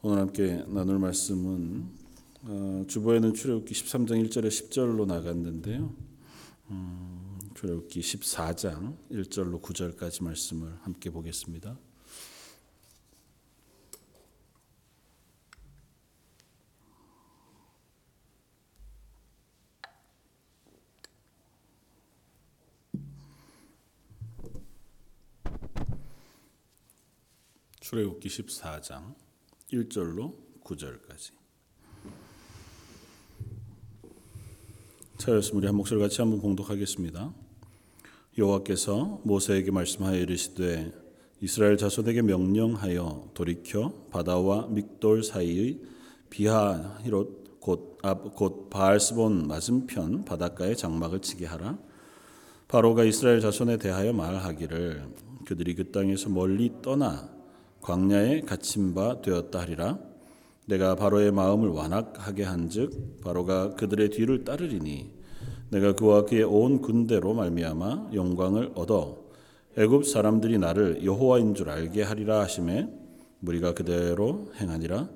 [0.00, 1.90] 오늘 함께 나눌 말씀은
[2.44, 5.92] 어, 주보에는 출애굽기 13장 1절에 10절로 나갔는데요.
[6.70, 11.76] 음, 출애굽기 14장 1절로 9절까지 말씀을 함께 보겠습니다.
[27.80, 29.27] 출애굽기 14장
[29.72, 31.32] 1절로 9절까지.
[35.18, 37.34] 차였으면 우리 한 목소리 같이 한번 봉독하겠습니다.
[38.38, 40.92] 여호와께서 모세에게 말씀하여 이르시되
[41.40, 45.80] 이스라엘 자손에게 명령하여 돌이켜 바다와 믹돌 사이의
[46.30, 51.78] 비하 히롯 곧곧 바알스본 맞은편 바닷가에 장막을 치게 하라.
[52.68, 57.37] 바로가 이스라엘 자손에 대하여 말하기를 그들이 그 땅에서 멀리 떠나
[57.80, 59.98] 광야에 갇힌 바 되었다 하리라.
[60.68, 65.10] 내가 바로의 마음을 완악하게 한즉 바로가 그들의 뒤를 따르리니
[65.70, 69.18] 내가 그와 그의 온 군대로 말미암아 영광을 얻어
[69.78, 72.86] 애굽 사람들이 나를 여호와인 줄 알게 하리라 하심에
[73.40, 75.08] 무리가 그대로 행하니라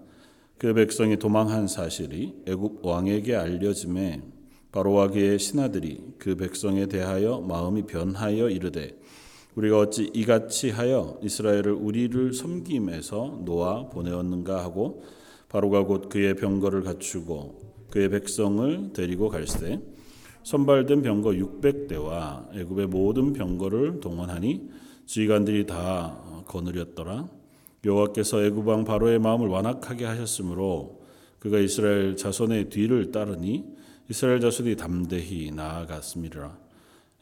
[0.57, 4.23] 그 백성이 도망한 사실이 애굽 왕에게 알려짐에
[4.71, 8.99] 바로와 그의 신하들이 그 백성에 대하여 마음이 변하여 이르되
[9.55, 15.03] 우리가 어찌 이같이 하여 이스라엘을 우리를 섬김에서 놓아 보내었는가 하고
[15.49, 19.81] 바로가 곧 그의 병거를 갖추고 그의 백성을 데리고 갈새
[20.45, 24.71] 선발된 병거 600대와 애굽의 모든 병거를 동원하니
[25.07, 27.29] 지휘관들이 다 거느렸더라
[27.85, 31.03] 여호와께서 애굽 왕 바로의 마음을 완악하게 하셨으므로
[31.39, 33.65] 그가 이스라엘 자손의 뒤를 따르니
[34.09, 36.62] 이스라엘 자손이 담대히 나아갔습니다.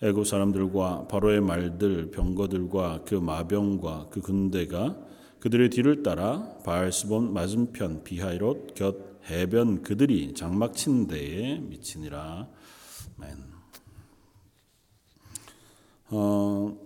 [0.02, 4.96] 애굽 사람들과 바로의 말들 병거들과 그 마병과 그 군대가
[5.40, 12.48] 그들의 뒤를 따라 바알스본 맞은편 비하이롯 곁 해변 그들이 장막 친 데에 미치니라.
[13.16, 13.36] 맨.
[16.08, 16.78] 어,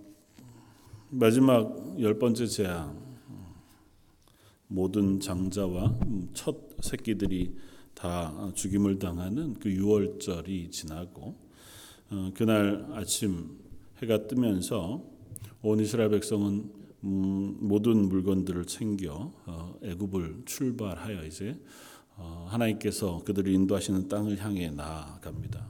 [1.09, 2.99] 마지막 열 번째 재앙
[4.67, 5.97] 모든 장자와
[6.33, 7.55] 첫 새끼들이
[7.93, 11.44] 다 죽임을 당하는 그 유월절이 지나고
[12.11, 13.57] 어, 그날 아침
[14.01, 15.03] 해가 뜨면서
[15.63, 16.71] 온 이스라엘 백성은
[17.03, 21.59] 음, 모든 물건들을 챙겨 어, 애굽을 출발하여 이제
[22.15, 25.67] 어, 하나님께서 그들을 인도하시는 땅을 향해 나아갑니다.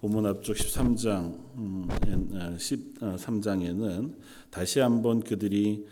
[0.00, 1.86] 본문 앞쪽 13장 음,
[2.56, 4.14] 13장에는
[4.50, 5.84] 다시 한번 그들이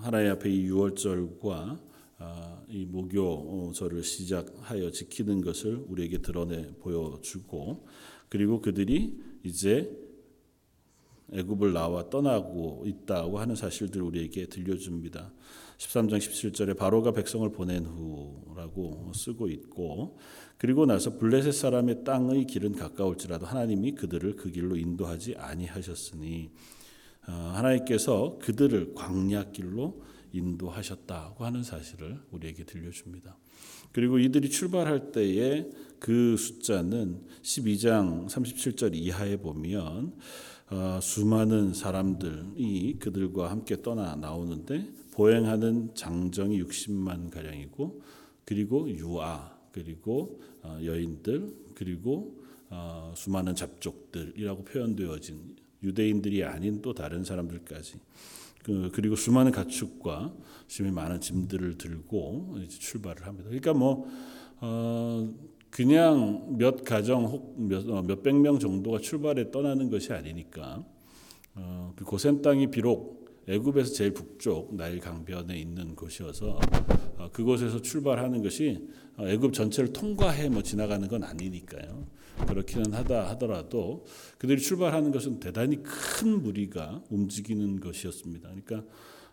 [0.00, 1.80] 하나님 앞에 이 유월절과
[2.68, 7.86] 이 목요절을 시작하여 지키는 것을 우리에게 드러내 보여주고
[8.30, 9.94] 그리고 그들이 이제
[11.32, 15.32] 애굽을 나와 떠나고 있다고 하는 사실들을 우리에게 들려줍니다.
[15.78, 20.18] 13장 17절에 바로가 백성을 보낸 후라고 쓰고 있고
[20.58, 26.50] 그리고 나서 블레셋 사람의 땅의 길은 가까울지라도 하나님이 그들을 그 길로 인도하지 아니하셨으니
[27.28, 30.02] 어, 하나님께서 그들을 광야길로
[30.32, 33.36] 인도하셨다고 하는 사실을 우리에게 들려줍니다.
[33.92, 35.68] 그리고 이들이 출발할 때에
[36.00, 40.14] 그 숫자는 12장 37절 이하에 보면
[40.70, 48.02] 어, 수많은 사람들이 그들과 함께 떠나 나오는데 보행하는 장정이 60만 가량이고
[48.44, 52.40] 그리고 유아 그리고 어, 여인들 그리고
[52.70, 57.98] 어, 수많은 잡족들이라고 표현되어진 유대인들이 아닌 또 다른 사람들까지
[58.62, 60.34] 그, 그리고 수많은 가축과
[60.66, 63.48] 심히 많은 짐들을 들고 출발을 합니다.
[63.48, 64.06] 그러니까 뭐
[64.60, 65.28] 어,
[65.70, 70.84] 그냥 몇 가정 혹몇 어, 정도가 출발에 떠나는 것이 아니니까
[71.54, 76.58] 어, 그 고센 땅이 비록 애굽에서 제일 북쪽 나일 강변에 있는 곳이어서
[77.18, 78.86] 어, 그곳에서 출발하는 것이
[79.16, 82.06] 어, 애굽 전체를 통과해 뭐 지나가는 건 아니니까요.
[82.46, 84.04] 그렇기는 하다 하더라도
[84.38, 88.48] 그들이 출발하는 것은 대단히 큰 무리가 움직이는 것이었습니다.
[88.48, 88.88] 그러니까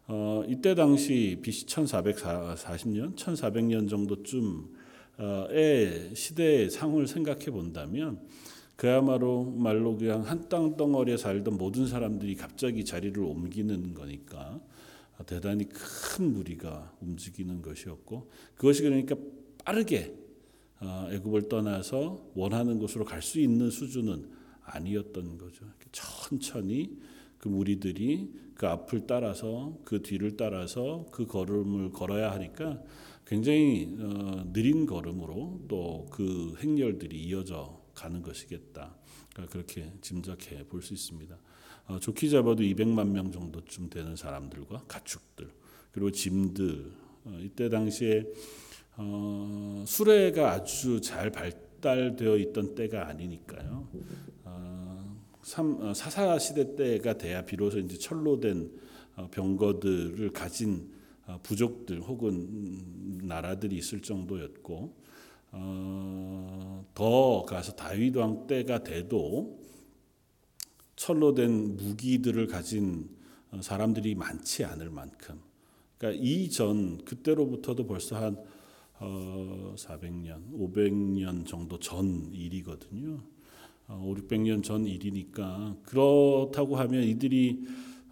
[0.08, 4.77] 어, 이때 당시 BC 1440년, 1400년 정도쯤
[5.20, 8.20] 의 시대의 상을 생각해 본다면
[8.76, 14.62] 그야말로 말로 그냥 한 땅 덩어리에 살던 모든 사람들이 갑자기 자리를 옮기는 거니까
[15.26, 19.16] 대단히 큰 무리가 움직이는 것이었고 그것이 그러니까
[19.66, 20.16] 빠르게
[20.80, 24.30] 어, 애굽을 떠나서 원하는 곳으로 갈 수 있는 수준은
[24.62, 25.66] 아니었던 거죠.
[25.92, 27.00] 천천히
[27.40, 32.82] 그 무리들이 그 앞을 따라서 그 뒤를 따라서 그 걸음을 걸어야 하니까
[33.26, 38.96] 굉장히 어, 느린 걸음으로 또 그 행렬들이 이어져 가는 것이겠다.
[39.34, 41.38] 그러니까 그렇게 짐작해 볼 수 있습니다.
[41.88, 45.50] 어, 좋게 잡아도 200만 명 정도쯤 되는 사람들과 가축들
[45.92, 46.92] 그리고 짐들
[47.26, 48.24] 어, 이때 당시에
[48.96, 53.88] 어, 수레가 아주 잘 발달되어 있던 때가 아니니까요.
[54.46, 55.07] 어,
[55.48, 58.70] 삼, 어, 사사 시대 때가 돼야 비로소 이제 철로 된
[59.16, 60.92] 어, 병거들을 가진
[61.26, 64.94] 어, 부족들 혹은 나라들이 있을 정도였고
[65.54, 69.58] 어, 더 가서 다윗 왕 때가 돼도
[70.98, 73.10] 철로 된 무기들을 가진
[73.52, 75.40] 어, 사람들이 많지 않을 만큼
[75.98, 78.38] 그러니까 이전 그때로부터도 벌써 한
[79.00, 83.37] 어, 400년, 500년 정도 전 일이거든요.
[83.88, 87.64] 어, 5, 600년 전 일이니까 그렇다고 하면 이들이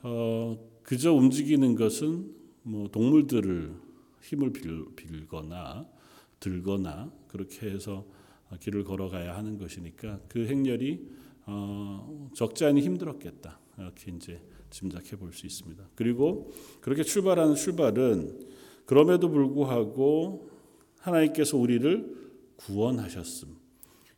[0.03, 2.33] 어, 그저 움직이는 것은
[2.63, 3.73] 뭐 동물들을
[4.21, 5.87] 힘을 빌, 빌거나
[6.39, 8.05] 들거나 그렇게 해서
[8.59, 11.07] 길을 걸어가야 하는 것이니까 그 행렬이
[11.47, 15.89] 어, 적지 않이 힘들었겠다 이렇게 이제 짐작해 볼 수 있습니다.
[15.95, 16.51] 그리고
[16.81, 18.39] 그렇게 출발하는 출발은
[18.85, 20.49] 그럼에도 불구하고
[20.99, 22.15] 하나님께서 우리를
[22.57, 23.64] 구원하셨음.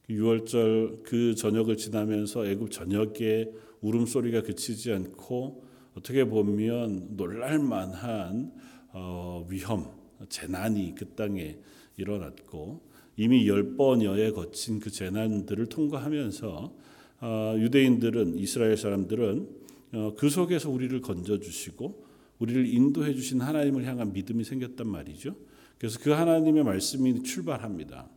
[0.10, 3.52] 6월절 그 저녁을 지나면서 애굽 전역에
[3.82, 5.64] 울음소리가 그치지 않고
[5.96, 8.54] 어떻게 보면 놀랄만한
[8.94, 9.92] 어, 위험,
[10.30, 11.58] 재난이 그 땅에
[11.98, 12.88] 일어났고
[13.18, 16.74] 이미 열 번여에 거친 그 재난들을 통과하면서
[17.20, 19.50] 어, 유대인들은 이스라엘 사람들은
[19.94, 22.06] 어, 그 속에서 우리를 건져 주시고
[22.40, 25.36] 우리를 인도해 주신 하나님을 향한 믿음이 생겼단 말이죠.
[25.80, 28.08] 그래서 그 하나님의 말씀이 출발합니다.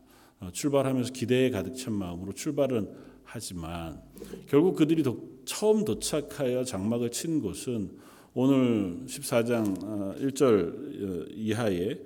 [0.51, 2.89] 출발하면서 기대에 가득 찬 마음으로 출발은
[3.23, 4.01] 하지만
[4.47, 5.03] 결국 그들이
[5.45, 7.97] 처음 도착하여 장막을 친 곳은
[8.33, 11.99] 오늘 14장 1절 이하에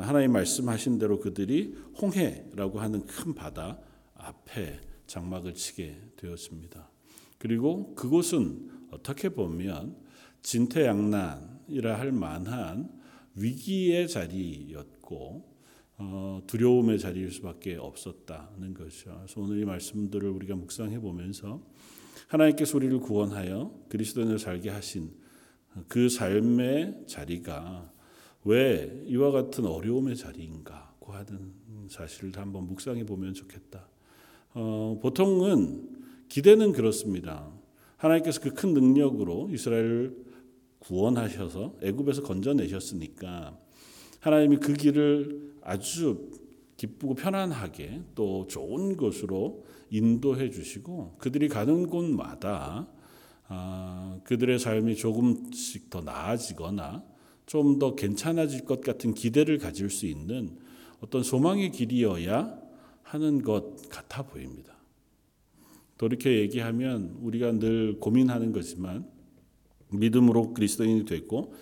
[0.00, 3.78] 하나님 말씀하신 대로 그들이 홍해라고 하는 큰 바다
[4.14, 6.90] 앞에 장막을 치게 되었습니다.
[7.38, 9.96] 그리고 그곳은 어떻게 보면
[10.42, 12.90] 진퇴양난이라 할 만한
[13.34, 15.53] 위기의 자리였고
[15.96, 19.16] 어, 두려움의 자리일 수밖에 없었다는 것이죠.
[19.16, 21.62] 그래서 오늘 이 말씀들을 우리가 묵상해 보면서
[22.28, 25.12] 하나님께서 우리를 구원하여 그리스도인을 살게 하신
[25.88, 27.92] 그 삶의 자리가
[28.44, 31.52] 왜 이와 같은 어려움의 자리인가고 하는
[31.88, 33.88] 사실을 한번 묵상해 보면 좋겠다.
[34.54, 35.90] 어, 보통은
[36.28, 37.50] 기대는 그렇습니다.
[37.96, 40.24] 하나님께서 그 큰 능력으로 이스라엘을
[40.80, 43.58] 구원하셔서 애굽에서 건져내셨으니까
[44.20, 46.30] 하나님이 그 길을 아주
[46.76, 52.88] 기쁘고 편안하게 또 좋은 곳으로 인도해 주시고 그들이 가는 곳마다
[53.48, 57.04] 아, 그들의 삶이 조금씩 더 나아지거나
[57.46, 60.56] 좀 더 괜찮아질 것 같은 기대를 가질 수 있는
[61.00, 62.58] 어떤 소망의 길이어야
[63.02, 64.74] 하는 것 같아 보입니다.
[65.98, 69.06] 돌이켜 얘기하면 우리가 늘 고민하는 거지만
[69.90, 71.54] 믿음으로 그리스도인이 됐고 어,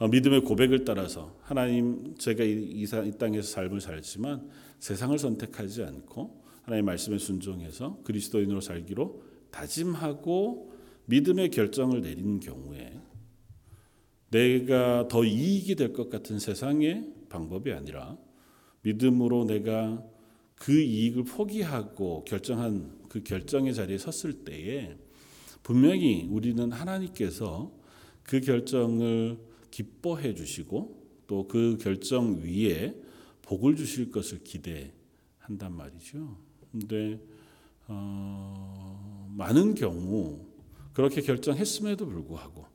[0.00, 4.50] 믿음의 고백을 따라서 하나님 제가 이, 이 땅에서 삶을 살지만
[4.80, 10.72] 세상을 선택하지 않고 하나님 말씀에 순종해서 그리스도인으로 살기로 다짐하고
[11.06, 12.98] 믿음의 결정을 내린 경우에
[14.30, 18.18] 내가 더 이익이 될 것 같은 세상의 방법이 아니라
[18.82, 20.02] 믿음으로 내가
[20.56, 24.96] 그 이익을 포기하고 결정한 그 결정의 자리에 섰을 때에
[25.62, 27.72] 분명히 우리는 하나님께서
[28.24, 29.38] 그 결정을
[29.74, 32.94] 기뻐해 주시고 또 그 결정 위에
[33.42, 36.36] 복을 주실 것을 기대한단 말이죠.
[36.70, 37.20] 근데
[37.88, 40.46] 어, 많은 경우
[40.92, 42.66] 그렇게 결정했음에도 불구하고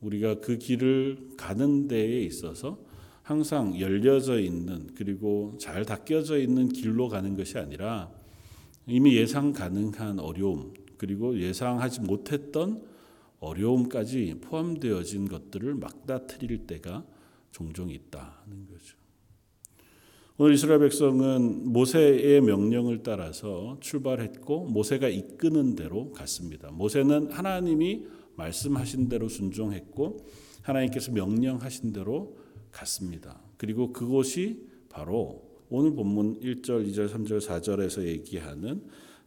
[0.00, 2.78] 우리가 그 길을 가는 데에 있어서
[3.22, 8.12] 항상 열려져 있는 그리고 잘 닦여져 있는 길로 가는 것이 아니라
[8.86, 12.84] 이미 예상 가능한 어려움 그리고 예상하지 못했던
[13.46, 17.04] 어려움까지 포함되어진 것들을 막다트릴 때가
[17.50, 18.96] 종종 있다는 거죠.
[20.38, 26.70] 오늘 이스라엘 백성은 모세의 명령을 따라서 출발했고 모세가 이끄는 대로 갔습니다.
[26.70, 30.26] 모세는 하나님이 말씀하신 대로 순종했고
[30.60, 32.36] 하나님께서 명령하신 대로
[32.70, 33.40] 갔습니다.
[33.56, 38.82] 그리고 그곳이 바로 오늘 본문 1절, 2절, 3절, 4절에서 얘기하는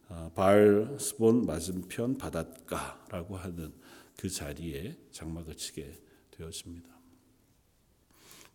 [0.08, 3.72] 어, 바알 스본 맞은편 바닷가라고 하는
[4.20, 5.98] 그 자리에 장막을 치게
[6.32, 6.90] 되었습니다.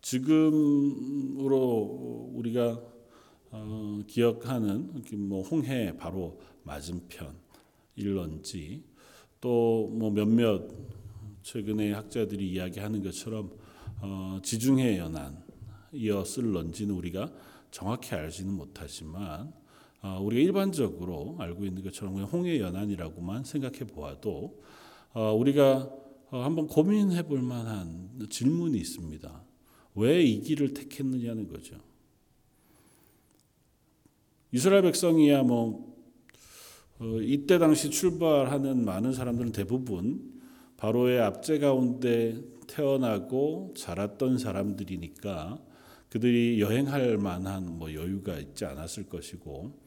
[0.00, 1.50] 지금으로
[2.34, 2.80] 우리가
[3.50, 7.34] 어, 기억하는 뭐 홍해 바로 맞은편
[7.96, 8.84] 일런지
[9.40, 10.68] 또 뭐 몇몇
[11.42, 13.50] 최근에 학자들이 이야기하는 것처럼
[14.00, 15.42] 어, 지중해 연안
[15.92, 17.32] 이었을 런지는 우리가
[17.72, 19.52] 정확히 알지는 못하지만
[20.00, 24.85] 어, 우리가 일반적으로 알고 있는 것처럼 홍해 연안이라고만 생각해 보아도 어,
[25.32, 25.90] 우리가
[26.30, 29.44] 어, 한번 고민해 볼 만한 질문이 있습니다.
[29.94, 31.76] 왜 이 길을 택했느냐는 거죠.
[34.52, 35.96] 이스라엘 백성이야 뭐
[36.98, 40.34] 어, 이때 당시 출발하는 많은 사람들은 대부분
[40.76, 45.62] 바로의 압제 가운데 태어나고 자랐던 사람들이니까
[46.10, 49.85] 그들이 여행할 만한 뭐 여유가 있지 않았을 것이고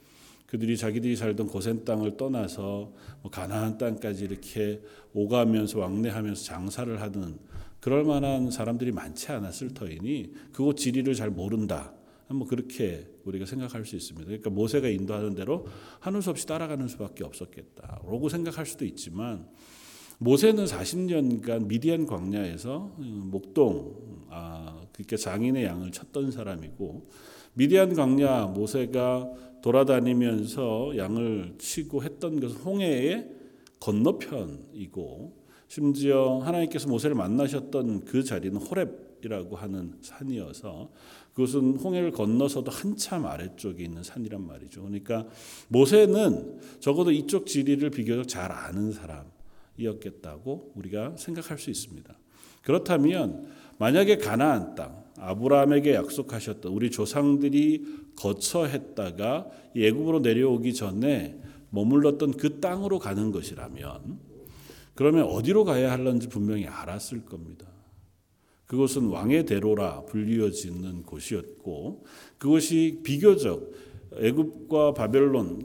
[0.50, 2.92] 그들이 자기들이 살던 고센 땅을 떠나서
[3.22, 4.82] 뭐 가나안 땅까지 이렇게
[5.14, 7.38] 오가면서 왕래하면서 장사를 하는
[7.80, 11.94] 그럴 만한 사람들이 많지 않았을 터이니 그곳 지리를 잘 모른다.
[12.30, 14.26] 뭐 그렇게 우리가 생각할 수 있습니다.
[14.26, 15.68] 그러니까 모세가 인도하는 대로
[16.00, 19.48] 하는 수 없이 따라가는 수밖에 없었겠다 라고 생각할 수도 있지만
[20.18, 27.08] 모세는 40년간 미디안 광야에서 목동 아 그렇게 장인의 양을 쳤던 사람이고
[27.60, 33.30] 미디안 광야 모세가 돌아다니면서 양을 치고 했던 것은 홍해의
[33.82, 35.34] 건너편이고
[35.68, 40.90] 심지어 하나님께서 모세를 만나셨던 그 자리는 호렙이라고 하는 산이어서
[41.34, 44.84] 그것은 홍해를 건너서도 한참 아래쪽에 있는 산이란 말이죠.
[44.84, 45.28] 그러니까
[45.68, 52.18] 모세는 적어도 이쪽 지리를 비교적 잘 아는 사람이었겠다고 우리가 생각할 수 있습니다.
[52.64, 53.50] 그렇다면
[53.80, 57.86] 만약에 가나안 땅 아브라함에게 약속하셨던 우리 조상들이
[58.16, 61.40] 거처 했다가 예굽으로 내려오기 전에
[61.72, 64.20] 머물렀던 그 땅으로 가는 것이라면
[64.96, 67.66] 그러면 어디로 가야 할는지 분명히 알았을 겁니다.
[68.66, 72.06] 그것은 왕의 대로라 불리워지는 곳이었고
[72.38, 73.72] 그것이 비교적
[74.16, 75.62] 애굽과 바벨론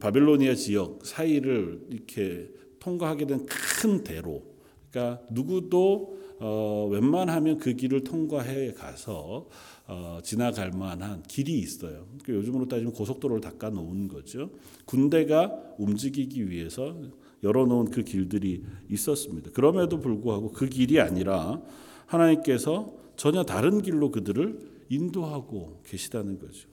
[0.00, 2.48] 바벨로니아 지역 사이를 이렇게
[2.80, 3.46] 통과하게 된
[3.82, 4.44] 큰 대로
[4.90, 9.48] 그러니까 누구도 어, 웬만하면 그 길을 통과해 가서
[9.86, 12.06] 어, 지나갈 만한 길이 있어요.
[12.08, 14.50] 그러니까 요즘으로 따지면 고속도로를 닦아 놓은 거죠.
[14.84, 16.96] 군대가 움직이기 위해서
[17.44, 19.52] 열어놓은 그 길들이 있었습니다.
[19.52, 21.62] 그럼에도 불구하고 그 길이 아니라
[22.06, 24.58] 하나님께서 전혀 다른 길로 그들을
[24.88, 26.68] 인도하고 계시다는 거죠.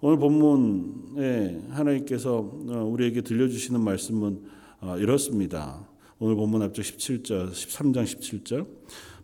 [0.00, 4.42] 오늘 본문에 하나님께서 어, 우리에게 들려주시는 말씀은
[4.80, 5.91] 어, 이렇습니다.
[6.24, 8.68] 오늘 본문 앞쪽 17절, 13장 17절.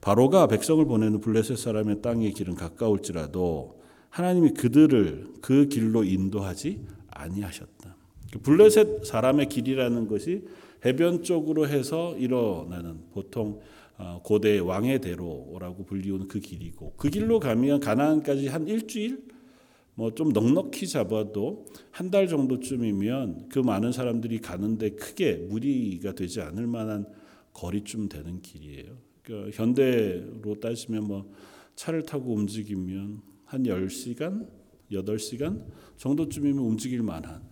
[0.01, 6.81] 바로가 백성을 보내는 블레셋 사람의 땅의 길은 가까울지라도 하나님이 그들을 그 길로 인도하지
[7.13, 7.95] 아니하셨다.
[8.43, 10.43] 블레셋 사람의 길이라는 것이
[10.85, 13.61] 해변 쪽으로 해서 일어나는 보통
[13.97, 19.23] 어, 고대 왕의 대로라고 불리우는 그 길이고 그 길로 가면 가나안까지 한 일주일
[19.99, 26.67] 뭐 좀 넉넉히 잡아도 한 달 정도쯤이면 그 많은 사람들이 가는데 크게 무리가 되지 않을
[26.69, 27.07] 만한
[27.53, 28.97] 거리쯤 되는 길이에요.
[29.23, 31.31] 그러니까 현대로 따지면 뭐
[31.75, 34.47] 차를 타고 움직이면 한 10시간,
[34.93, 35.65] 8시간
[35.97, 37.43] 정도쯤이면 움직일 만한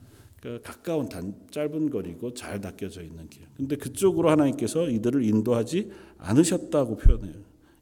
[0.40, 3.42] 그 가까운 단 짧은 거리고 잘 닦여져 있는 길.
[3.56, 7.34] 근데 그쪽으로 하나님께서 이들을 인도하지 않으셨다고 표현해요.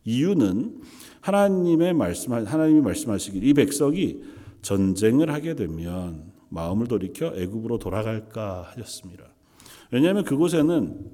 [0.05, 0.81] 이유는
[1.21, 4.21] 하나님의 말씀 하나님이 말씀하시길 이 백성이
[4.65, 9.27] 전쟁을 하게 되면 마음을 돌이켜 애굽으로 돌아갈까 하셨습니다.
[9.91, 11.11] 왜냐하면 그곳에는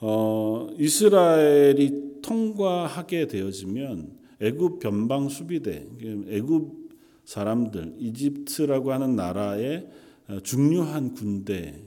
[0.00, 5.86] 어, 이스라엘이 통과하게 되어지면 애굽 변방 수비대
[6.28, 6.90] 애굽
[7.24, 9.88] 사람들 이집트라고 하는 나라의
[10.28, 11.80] 어, 중요한 군대들이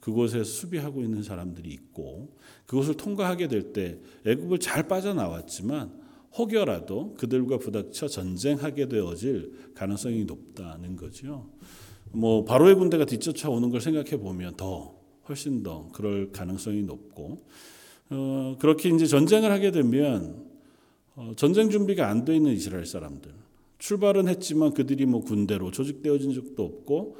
[0.00, 5.99] 그곳에 수비하고 있는 사람들이 있고 그것을 통과하게 될 때 애굽을 잘 빠져나왔지만
[6.36, 11.50] 혹여라도 그들과 부닥쳐 전쟁하게 되어질 가능성이 높다는 거죠.
[12.12, 14.94] 뭐 바로의 군대가 뒤쫓아 오는 걸 생각해 보면 더
[15.28, 17.38] 훨씬 더 그럴 가능성이 높고
[18.10, 20.44] 어, 그렇게 이제 전쟁을 하게 되면
[21.14, 23.30] 어, 전쟁 준비가 안 돼 있는 이스라엘 사람들
[23.78, 27.16] 출발은 했지만 그들이 뭐 군대로 조직되어진 적도 없고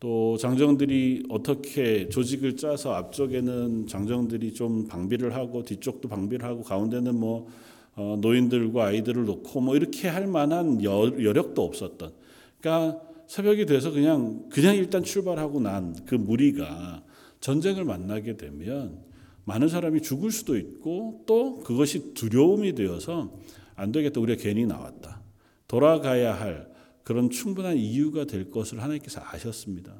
[0.00, 7.48] 또 장정들이 어떻게 조직을 짜서 앞쪽에는 장정들이 좀 방비를 하고 뒤쪽도 방비를 하고 가운데는 뭐
[7.96, 12.12] 어, 노인들과 아이들을 놓고 뭐 이렇게 할 만한 여, 여력도 없었던.
[12.60, 17.02] 그러니까 새벽이 돼서 그냥 그냥 일단 출발하고 난 그 무리가
[17.40, 18.98] 전쟁을 만나게 되면
[19.44, 23.38] 많은 사람이 죽을 수도 있고 또 그것이 두려움이 되어서
[23.74, 24.20] 안 되겠다.
[24.20, 25.20] 우리가 괜히 나왔다.
[25.68, 26.72] 돌아가야 할
[27.02, 29.94] 그런 충분한 이유가 될 것을 하나님께서 아셨습니다.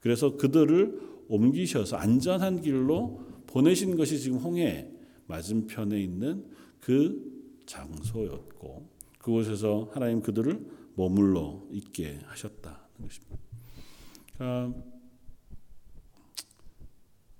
[0.00, 4.88] 그래서 그들을 옮기셔서 안전한 길로 보내신 것이 지금 홍해
[5.26, 6.44] 맞은편에 있는
[6.78, 7.33] 그
[7.66, 10.66] 장소였고 그곳에서 하나님 그들을
[10.96, 13.36] 머물러 있게 하셨다는 것입니다.
[14.36, 14.82] 그러니까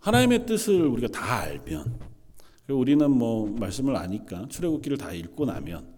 [0.01, 1.99] 하나님의 뜻을 우리가 다 알면
[2.69, 5.95] 우리는 뭐 말씀을 아니까 출애굽기를 다 읽고 나면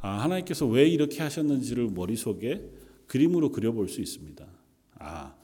[0.00, 2.70] 아, 하나님께서 왜 이렇게 하셨는지를 머릿속에
[3.06, 4.46] 그림으로 그려볼 수 있습니다.
[4.98, 5.34] 아,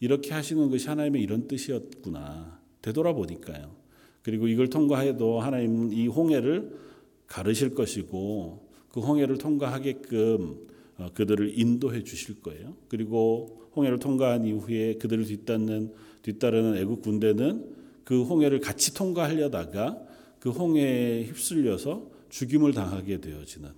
[0.00, 2.60] 이렇게 하시는 것이 하나님의 이런 뜻이었구나.
[2.82, 3.76] 되돌아보니까요.
[4.22, 6.89] 그리고 이걸 통과해도 하나님은 이 홍해를
[7.30, 10.68] 가르실 것이고 그 홍해를 통과하게끔
[10.98, 12.76] 어, 그들을 인도해 주실 거예요.
[12.88, 19.98] 그리고 홍해를 통과한 이후에 그들을 뒤따르는 뒤따르는 애국 군대는 그 홍해를 같이 통과하려다가
[20.40, 23.70] 그 홍해에 휩쓸려서 죽임을 당하게 되어지는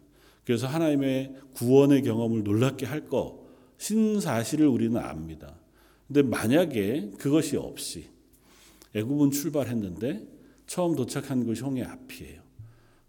[0.45, 5.55] 그래서 하나님의 구원의 경험을 놀랍게 할 것신 사실을 우리는 압니다.
[6.09, 8.07] 근데 만약에 그것이 없이
[8.95, 10.27] 애굽은 출발했는데
[10.67, 12.41] 처음 도착한 곳이 홍해 앞이에요.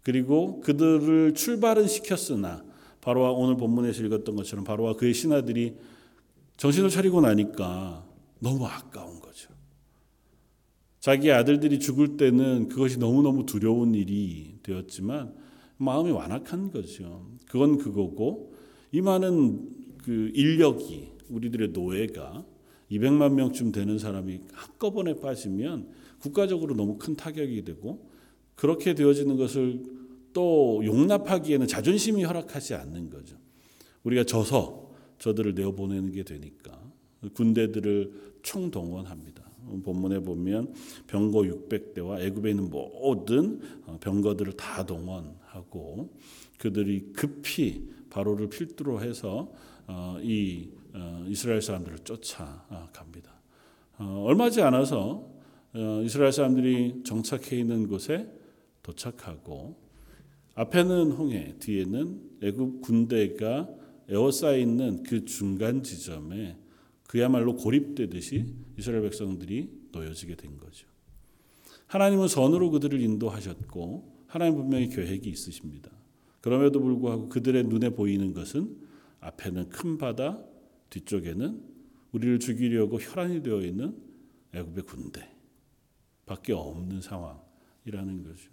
[0.04, 2.62] 그리고 그들을 출발은 시켰으나
[3.00, 5.74] 바로와 오늘 본문에서 읽었던 것처럼 바로와 그의 신하들이
[6.58, 8.06] 정신을 차리고 나니까
[8.38, 9.50] 너무 아까운 거죠.
[11.00, 15.34] 자기 아들들이 죽을 때는 그것이 너무너무 두려운 일이 되었지만
[15.78, 17.26] 마음이 완악한 거죠.
[17.48, 18.54] 그건 그거고
[18.92, 19.68] 이 많은
[19.98, 22.44] 그 인력이 우리들의 노예가
[22.90, 25.88] 200만 명쯤 되는 사람이 한꺼번에 빠지면
[26.20, 28.10] 국가적으로 너무 큰 타격이 되고
[28.54, 29.82] 그렇게 되어지는 것을
[30.34, 33.36] 또 용납하기에는 자존심이 허락하지 않는 거죠.
[34.02, 36.78] 우리가 져서 저들을 내어보내는 게 되니까
[37.32, 39.42] 군대들을 총동원합니다.
[39.82, 40.74] 본문에 보면
[41.06, 43.60] 병거 600대와 애굽에 있는 모든
[44.00, 46.10] 병거들을 다 동원하고
[46.58, 49.50] 그들이 급히 바로를 필두로 해서
[49.86, 53.32] 어, 이 어, 이스라엘 사람들을 쫓아갑니다.
[53.98, 55.32] 어, 얼마지 않아서
[56.04, 58.30] 이스라엘 사람들이 정착해 있는 곳에
[58.82, 59.83] 도착하고
[60.54, 63.68] 앞에는 홍해, 뒤에는 애굽 군대가
[64.08, 66.56] 에워싸여 있는 그 중간 지점에
[67.08, 70.86] 그야말로 고립되듯이 이스라엘 백성들이 놓여지게 된 거죠.
[71.86, 75.90] 하나님은 선으로 그들을 인도하셨고 하나님 분명히 계획이 있으십니다.
[76.40, 78.76] 그럼에도 불구하고 그들의 눈에 보이는 것은
[79.20, 80.42] 앞에는 큰 바다,
[80.90, 81.62] 뒤쪽에는
[82.12, 83.96] 우리를 죽이려고 혈안이 되어 있는
[84.52, 85.28] 애굽의 군대
[86.26, 88.50] 밖에 없는 상황이라는 거죠.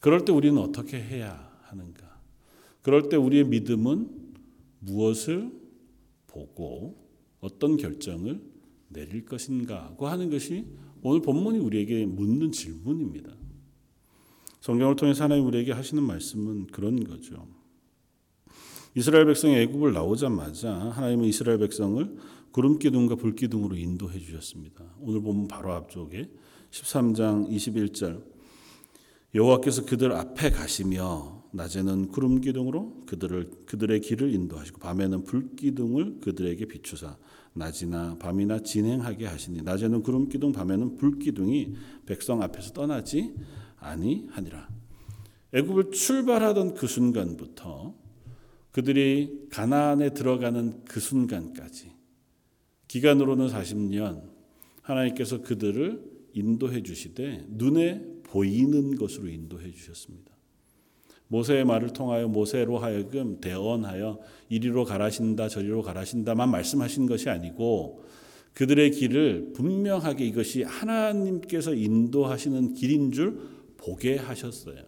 [0.00, 2.20] 그럴 때 우리는 어떻게 해야 하는가?
[2.82, 4.08] 그럴 때 우리의 믿음은
[4.80, 5.50] 무엇을
[6.26, 6.96] 보고
[7.40, 8.40] 어떤 결정을
[8.88, 10.66] 내릴 것인가고 하는 것이
[11.02, 13.32] 오늘 본문이 우리에게 묻는 질문입니다.
[14.60, 17.46] 성경을 통해서 하나님 우리에게 하시는 말씀은 그런 거죠.
[18.94, 22.16] 이스라엘 백성이 애굽을 나오자마자 하나님은 이스라엘 백성을
[22.50, 24.84] 구름 기둥과 불 기둥으로 인도해 주셨습니다.
[25.00, 26.28] 오늘 보면 바로 앞쪽에
[26.70, 28.37] 13장 21절
[29.34, 36.66] 여호와께서 그들 앞에 가시며 낮에는 구름 기둥으로 그들을 그들의 길을 인도하시고 밤에는 불 기둥을 그들에게
[36.66, 37.16] 비추사
[37.54, 41.74] 낮이나 밤이나 진행하게 하시니 낮에는 구름 기둥 밤에는 불 기둥이
[42.06, 43.34] 백성 앞에서 떠나지
[43.76, 44.68] 아니하니라.
[45.52, 47.94] 애굽을 출발하던 그 순간부터
[48.70, 51.92] 그들이 가나안에 들어가는 그 순간까지
[52.86, 54.30] 기간으로는 40년
[54.82, 60.32] 하나님께서 그들을 인도해 주시되 눈에 보이는 것으로 인도해 주셨습니다.
[61.28, 68.02] 모세의 말을 통하여 모세로 하여금 대언하여 이리로 가라신다 저리로 가라신다만 말씀하신 것이 아니고
[68.54, 73.38] 그들의 길을 분명하게 이것이 하나님께서 인도하시는 길인 줄
[73.76, 74.82] 보게 하셨어요.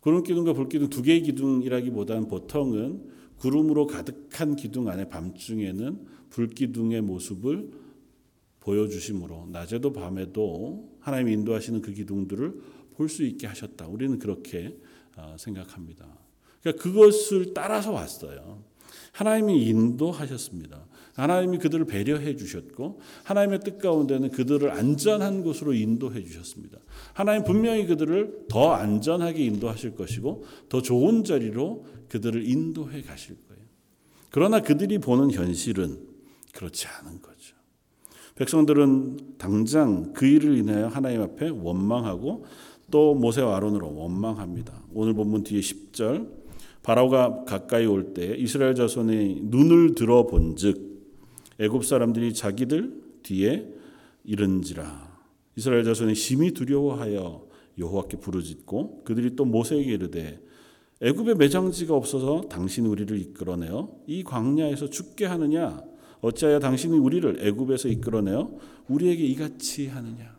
[0.00, 3.02] 구름 기둥과 불 기둥 두 개의 기둥이라기보다는 보통은
[3.36, 5.98] 구름으로 가득한 기둥 안에 밤중에는
[6.30, 7.70] 불 기둥의 모습을
[8.68, 12.60] 보여주심으로 낮에도 밤에도 하나님이 인도하시는 그 기둥들을
[12.96, 13.86] 볼 수 있게 하셨다.
[13.86, 14.76] 우리는 그렇게
[15.16, 16.04] 어, 생각합니다.
[16.60, 18.62] 그러니까 그것을 따라서 왔어요.
[19.12, 20.84] 하나님이 인도하셨습니다.
[21.14, 26.78] 하나님이 그들을 배려해 주셨고 하나님의 뜻 가운데는 그들을 안전한 곳으로 인도해 주셨습니다.
[27.12, 33.62] 하나님 분명히 그들을 더 안전하게 인도하실 것이고 더 좋은 자리로 그들을 인도해 가실 거예요.
[34.30, 36.00] 그러나 그들이 보는 현실은
[36.52, 37.27] 그렇지 않은 거죠.
[38.38, 42.44] 백성들은 당장 그 일을 인하여 하나님 앞에 원망하고
[42.88, 44.84] 또 모세와 아론으로 원망합니다.
[44.94, 46.38] 오늘 본문 뒤에 10절.
[46.84, 50.88] 바로가 가까이 올 때 이스라엘 자손이 눈을 들어 본즉
[51.58, 53.68] 애굽 사람들이 자기들 뒤에
[54.22, 55.18] 이른지라.
[55.56, 57.44] 이스라엘 자손이 심히 두려워하여
[57.76, 60.40] 여호와께 부르짖고 그들이 또 모세에게 이르되
[61.02, 65.82] 애굽에 매장지가 없어서 당신 우리를 이끌어내어 이 광야에서 죽게 하느냐
[66.20, 70.36] 어찌하여 당신이 우리를 애굽에서 이끌어내어 우리에게 이같이 하느냐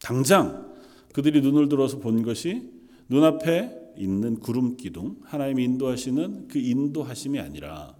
[0.00, 0.74] 당장
[1.12, 2.70] 그들이 눈을 들어서 본 것이
[3.08, 7.94] 눈앞에 있는 구름 기둥 하나님이 인도하시는 그 인도하심이 아니라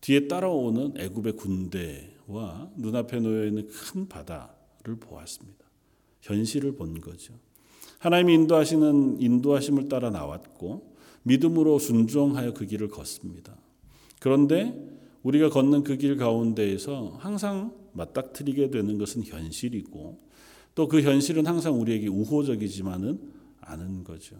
[0.00, 5.64] 뒤에 따라오는 애굽의 군대와 눈앞에 놓여 있는 큰 바다를 보았습니다.
[6.22, 7.34] 현실을 본 거죠.
[7.98, 13.56] 하나님이 인도하시는 인도하심을 따라 나왔고 믿음으로 순종하여 그 길을 걷습니다.
[14.20, 14.95] 그런데
[15.26, 20.24] 우리가 걷는 그 길 가운데에서 항상 맞닥뜨리게 되는 것은 현실이고
[20.76, 24.36] 또 그 현실은 항상 우리에게 우호적이지만은 않은 거죠.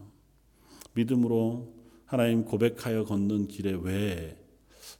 [0.94, 4.40] 믿음으로 하나님 고백하여 걷는 길에 왜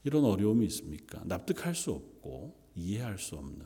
[0.02, 1.22] 이런 어려움이 있습니까?
[1.24, 3.64] 납득할 수 없고 이해할 수 없는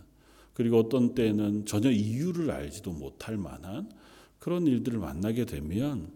[0.53, 3.91] 그리고 어떤 때는 전혀 이유를 알지도 못할 만한
[4.39, 6.11] 그런 일들을 만나게 되면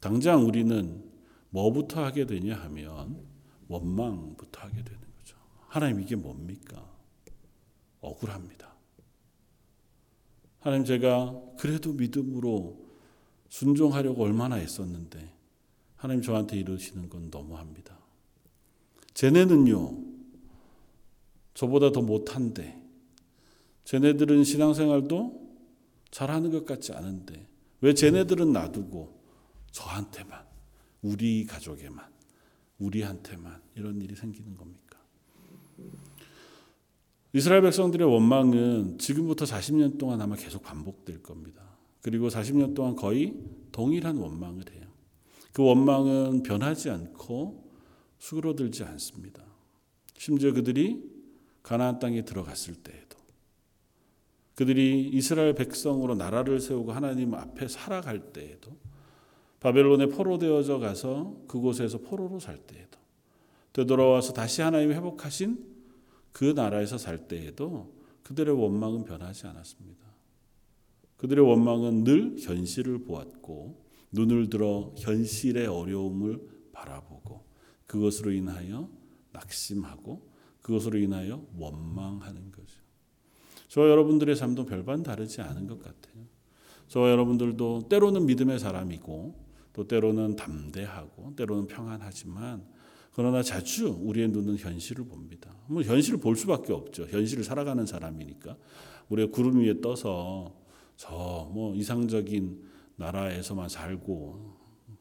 [0.00, 1.04] 당장 우리는
[1.50, 3.18] 뭐부터 하게 되냐 하면
[3.68, 5.07] 원망부터 하게 되는.
[5.68, 6.84] 하나님 이게 뭡니까?
[8.00, 8.74] 억울합니다.
[10.60, 12.88] 하나님 제가 그래도 믿음으로
[13.48, 15.32] 순종하려고 얼마나 애썼는데
[15.96, 17.98] 하나님 저한테 이러시는 건 너무합니다.
[19.14, 20.04] 쟤네는요,
[21.54, 22.80] 저보다 더 못한데,
[23.82, 25.56] 쟤네들은 신앙생활도
[26.12, 27.48] 잘하는 것 같지 않은데,
[27.80, 29.20] 왜 쟤네들은 놔두고
[29.72, 30.46] 저한테만,
[31.02, 32.08] 우리 가족에만,
[32.78, 34.87] 우리한테만 이런 일이 생기는 겁니까?
[37.32, 41.62] 이스라엘 백성들의 원망은 지금부터 40년 동안 아마 계속 반복될 겁니다.
[42.00, 43.34] 그리고 40년 동안 거의
[43.70, 44.86] 동일한 원망을 해요.
[45.52, 47.70] 그 원망은 변하지 않고
[48.18, 49.42] 수그러들지 않습니다.
[50.16, 51.02] 심지어 그들이
[51.62, 53.18] 가나안 땅에 들어갔을 때에도
[54.54, 58.76] 그들이 이스라엘 백성으로 나라를 세우고 하나님 앞에 살아갈 때에도
[59.60, 62.98] 바벨론에 포로되어져 가서 그곳에서 포로로 살 때에도
[63.72, 65.67] 되돌아와서 다시 하나님 회복하신
[66.38, 70.06] 그 나라에서 살 때에도 그들의 원망은 변하지 않았습니다.
[71.16, 77.44] 그들의 원망은 늘 현실을 보았고 눈을 들어 현실의 어려움을 바라보고
[77.86, 78.88] 그것으로 인하여
[79.32, 80.30] 낙심하고
[80.62, 82.82] 그것으로 인하여 원망하는 거죠.
[83.66, 86.24] 저와 여러분들의 삶도 별반 다르지 않은 것 같아요.
[86.86, 92.64] 저와 여러분들도 때로는 믿음의 사람이고 또 때로는 담대하고 때로는 평안하지만
[93.18, 95.52] 그러나 자주 우리의 눈은 현실을 봅니다.
[95.66, 97.02] 뭐 현실을 볼 수밖에 없죠.
[97.10, 98.56] 현실을 살아가는 사람이니까
[99.08, 100.54] 우리가 구름 위에 떠서
[100.94, 102.62] 저 뭐 이상적인
[102.94, 104.54] 나라에서만 살고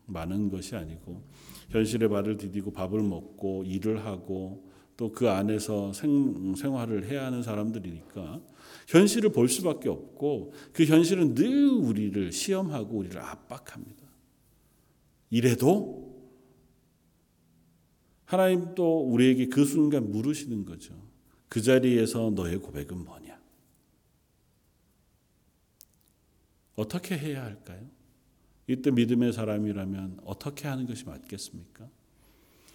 [0.08, 1.28] 많은 것이 아니고
[1.70, 4.66] 현실의 발을 디디고 밥을 먹고 일을 하고
[4.98, 8.42] 또 그 안에서 생, 생활을 해야 하는 사람들이니까
[8.88, 14.08] 현실을 볼 수밖에 없고 그 현실은 늘 우리를 시험하고 우리를 압박합니다.
[15.30, 16.07] 이래도
[18.28, 20.94] 하나님 또 우리에게 그 순간 물으시는 거죠.
[21.48, 23.40] 그 자리에서 너의 고백은 뭐냐?
[26.76, 27.90] 어떻게 해야 할까요?
[28.68, 31.90] 이때 믿음의 사람이라면 어떻게 하는 것이 맞겠습니까?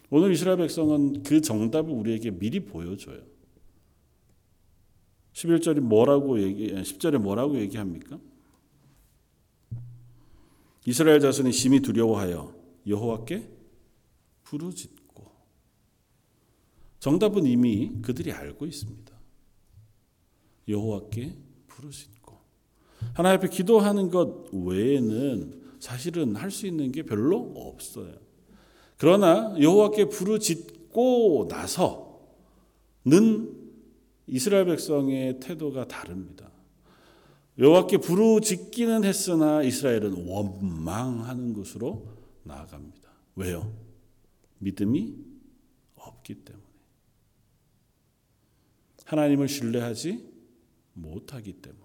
[0.09, 3.23] 오늘 이스라엘 백성은 그 정답을 우리에게 미리 보여줘요.
[5.35, 8.19] 11절이 뭐라고 얘기 10절에 뭐라고 얘기합니까?
[10.87, 12.55] 이스라엘 자손이 심히 두려워하여
[12.87, 13.51] 여호와께
[14.45, 15.02] 부르짖고
[17.03, 19.13] 정답은 이미 그들이 알고 있습니다.
[20.69, 21.37] 여호와께
[21.67, 22.39] 부르짖고
[23.15, 28.15] 하나님 앞에 기도하는 것 외에는 사실은 할 수 있는 게 별로 없어요.
[28.99, 32.13] 그러나 여호와께 부르짖고 나서는
[34.29, 36.53] 이스라엘 백성의 태도가 다릅니다.
[37.59, 42.07] 여호와께 부르짖기는 했으나 이스라엘은 원망하는 것으로
[42.45, 43.11] 나아갑니다.
[43.35, 43.73] 왜요?
[44.59, 45.17] 믿음이
[45.97, 46.72] 없기 때문에.
[49.13, 50.25] 하나님을 신뢰하지
[50.95, 51.83] 못하기 때문에.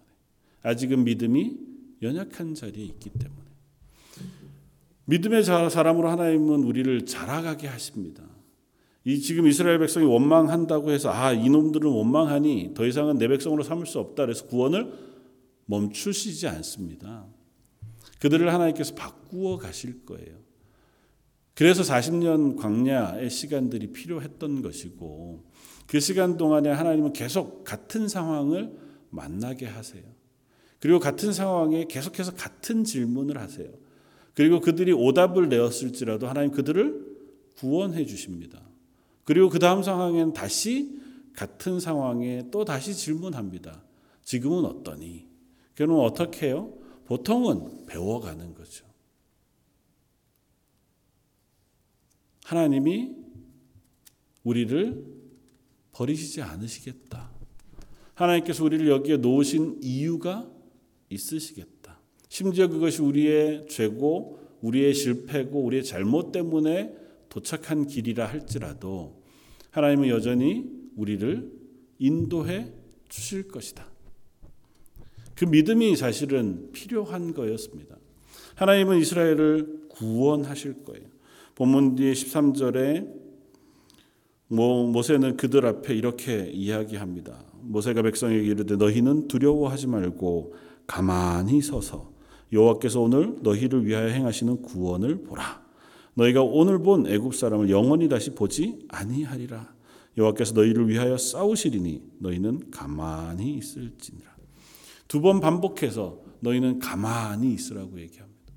[0.63, 1.57] 아직은 믿음이
[2.01, 3.47] 연약한 자리에 있기 때문에.
[5.05, 8.23] 믿음의 사람으로 하나님은 우리를 자라가게 하십니다.
[9.05, 13.99] 이 지금 이스라엘 백성이 원망한다고 해서 아 이놈들은 원망하니 더 이상은 내 백성으로 삼을 수
[13.99, 14.91] 없다 그래서 구원을
[15.65, 17.25] 멈추시지 않습니다.
[18.19, 20.35] 그들을 하나님께서 바꾸어 가실 거예요.
[21.53, 25.43] 그래서 40년 광야의 시간들이 필요했던 것이고
[25.87, 28.77] 그 시간 동안에 하나님은 계속 같은 상황을
[29.09, 30.03] 만나게 하세요.
[30.79, 33.69] 그리고 같은 상황에 계속해서 같은 질문을 하세요.
[34.35, 37.17] 그리고 그들이 오답을 내었을지라도 하나님 그들을
[37.55, 38.61] 구원해 주십니다.
[39.23, 40.99] 그리고 그 다음 상황에는 다시
[41.33, 43.83] 같은 상황에 또 다시 질문합니다.
[44.23, 45.25] 지금은 어떠니?
[45.73, 46.73] 그러면 어떻게 해요?
[47.05, 48.85] 보통은 배워가는 거죠.
[52.43, 53.15] 하나님이
[54.43, 55.16] 우리를
[55.97, 57.31] 버리시지 않으시겠다.
[58.13, 60.47] 하나님께서 우리를 여기에 놓으신 이유가
[61.09, 61.99] 있으시겠다.
[62.29, 66.95] 심지어 그것이 우리의 죄고, 우리의 실패고, 우리의 잘못 때문에
[67.29, 69.23] 도착한 길이라 할지라도
[69.71, 71.51] 하나님은 여전히 우리를
[71.97, 72.71] 인도해
[73.09, 73.89] 주실 것이다.
[75.35, 77.97] 그 믿음이 사실은 필요한 거였습니다.
[78.55, 81.07] 하나님은 이스라엘을 구원하실 거예요.
[81.55, 83.16] 본문 뒤에 13절에
[84.47, 87.43] 모, 모세는 그들 앞에 이렇게 이야기합니다.
[87.61, 90.53] 모세가 백성에게 이르되 너희는 두려워하지 말고
[90.85, 92.13] 가만히 서서
[92.53, 95.65] 여호와께서 오늘 너희를 위하여 행하시는 구원을 보라.
[96.13, 99.75] 너희가 오늘 본 애굽 사람을 영원히 다시 보지 아니하리라.
[100.17, 104.35] 여호와께서 너희를 위하여 싸우시리니 너희는 가만히 있을지니라.
[105.09, 108.53] 두 번 반복해서 너희는 가만히 있으라고 얘기합니다.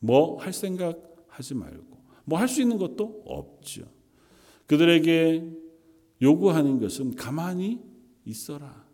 [0.00, 0.98] 뭐 할 생각
[1.28, 3.82] 하지 말고 뭐 할 수 있는 것도 없죠.
[4.66, 5.48] 그들에게
[6.22, 7.80] 요구하는 것은 가만히
[8.24, 8.86] 있어라.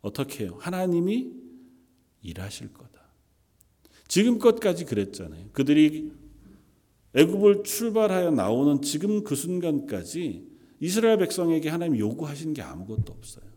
[0.00, 0.56] 어떻게 해요?
[0.60, 1.32] 하나님이
[2.22, 3.00] 일하실 거다.
[4.08, 5.50] 지금껏까지 그랬잖아요.
[5.52, 6.12] 그들이
[7.14, 13.51] 애굽을 출발하여 나오는 지금 그 순간까지 이스라엘 백성에게 하나님 요구하신 게 아무것도 없어요.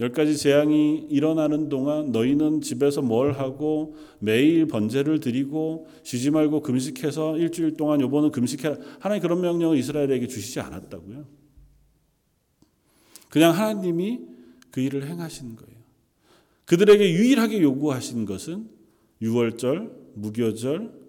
[0.00, 7.38] 열 가지 재앙이 일어나는 동안 너희는 집에서 뭘 하고 매일 번제를 드리고 쉬지 말고 금식해서
[7.38, 8.76] 일주일 동안 요번은 금식해라.
[8.98, 11.26] 하나님 그런 명령을 이스라엘에게 주시지 않았다고요.
[13.28, 14.20] 그냥 하나님이
[14.70, 15.74] 그 일을 행하신 거예요.
[16.64, 18.68] 그들에게 유일하게 요구하신 것은
[19.22, 21.04] 유월절, 무교절,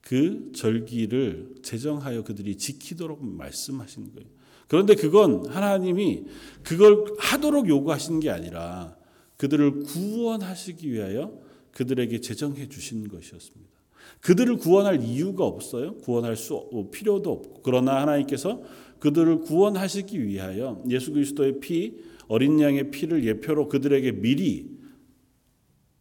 [0.00, 4.28] 그 절기를 제정하여 그들이 지키도록 말씀하신 거예요.
[4.68, 6.24] 그런데 그건 하나님이
[6.62, 8.96] 그걸 하도록 요구하신 게 아니라
[9.36, 11.38] 그들을 구원하시기 위하여
[11.72, 13.72] 그들에게 제정해 주신 것이었습니다.
[14.20, 15.96] 그들을 구원할 이유가 없어요.
[15.98, 18.62] 구원할 수 필요도 없고 그러나 하나님께서
[19.00, 21.96] 그들을 구원하시기 위하여 예수 그리스도의 피
[22.28, 24.78] 어린 양의 피를 예표로 그들에게 미리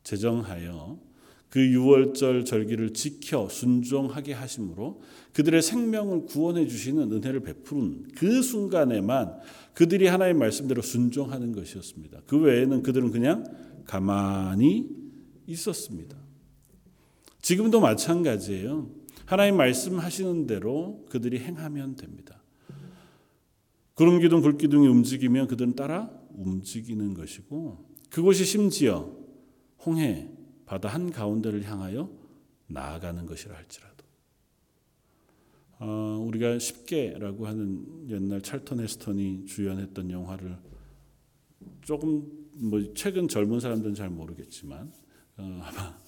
[0.03, 0.99] 제정하여
[1.49, 5.01] 그 유월절 절기를 지켜 순종하게 하심으로
[5.33, 9.39] 그들의 생명을 구원해 주시는 은혜를 베푸는 그 순간에만
[9.73, 12.21] 그들이 하나님 말씀대로 순종하는 것이었습니다.
[12.27, 13.45] 그 외에는 그들은 그냥
[13.85, 14.89] 가만히
[15.47, 16.17] 있었습니다.
[17.41, 18.89] 지금도 마찬가지예요.
[19.25, 22.41] 하나님 말씀하시는 대로 그들이 행하면 됩니다.
[23.93, 29.11] 구름 기둥 불 기둥이 움직이면 그들은 따라 움직이는 것이고 그곳이 심지어
[29.85, 30.29] 홍해
[30.65, 32.09] 바다 한 가운데를 향하여
[32.67, 33.90] 나아가는 것이라 할지라도
[35.83, 40.55] 어, 우리가 쉽게라고 하는 옛날 찰턴 헤스턴이 주연했던 영화를
[41.81, 44.93] 조금 뭐 최근 젊은 사람들은 잘 모르겠지만
[45.37, 45.99] 어, 아마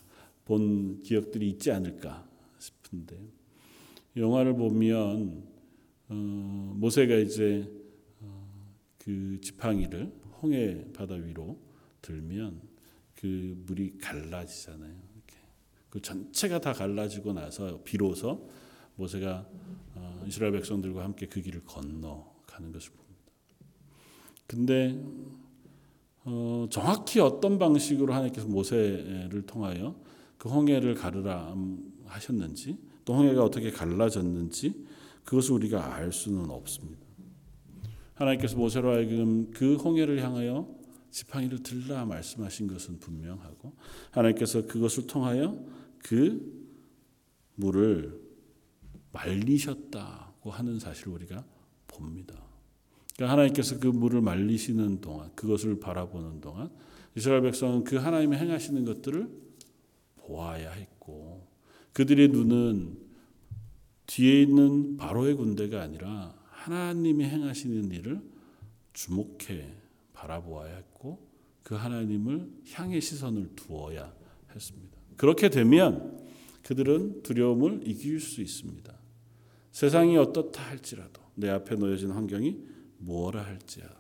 [0.46, 3.18] 본 기억들이 있지 않을까 싶은데
[4.16, 5.44] 영화를 보면
[6.10, 7.68] 어, 모세가 이제
[8.22, 8.48] 어,
[9.00, 11.60] 그 지팡이를 홍해 바다 위로
[12.04, 12.62] 들면
[13.16, 14.92] 그 물이 갈라지잖아요.
[14.92, 15.38] 이렇게.
[15.90, 18.52] 그 전체가 다 갈라지고 나서 비로소
[18.96, 19.48] 모세가
[19.96, 23.04] 어, 이스라엘 백성들과 함께 그 길을 건너가는 것을 봅니다.
[24.48, 25.02] 근데
[26.26, 29.96] 어, 정확히 어떤 방식으로 하나님께서 모세를 통하여
[30.38, 31.56] 그 홍해를 가르라
[32.06, 34.86] 하셨는지 또 홍해가 어떻게 갈라졌는지
[35.24, 37.04] 그것을 우리가 알 수는 없습니다.
[38.16, 40.70] 하나님께서 모세로 하여금 그 홍해를 향하여
[41.10, 43.74] 지팡이를 들라 말씀하신 것은 분명하고
[44.12, 45.64] 하나님께서 그것을 통하여
[46.00, 46.70] 그
[47.56, 48.23] 물을
[49.14, 51.46] 말리셨다고 하는 사실을 우리가
[51.88, 52.36] 봅니다.
[53.16, 56.70] 그러니까 하나님께서 그 물을 말리시는 동안 그것을 바라보는 동안
[57.16, 59.30] 이스라엘 백성은 그 하나님의 행하시는 것들을
[60.18, 61.48] 보아야 했고
[61.94, 62.98] 그들의 눈은
[64.08, 68.22] 뒤에 있는 바로의 군대가 아니라 하나님이 행하시는 일을
[68.94, 69.74] 주목해
[70.14, 71.28] 바라보아야 했고
[71.62, 74.14] 그 하나님을 향해 시선을 두어야
[74.54, 74.98] 했습니다.
[75.18, 76.24] 그렇게 되면
[76.64, 79.03] 그들은 두려움을 이길 수 있습니다.
[79.74, 82.60] 세상이 어떻다 할지라도 내 앞에 놓여진 환경이
[83.00, 83.96] 무엇라 할지라도